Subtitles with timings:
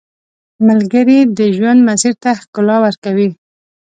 [0.67, 3.29] ملګری د ژوند مسیر ته ښکلا ورکوي